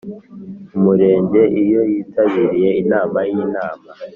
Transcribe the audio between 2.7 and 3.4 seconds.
inama y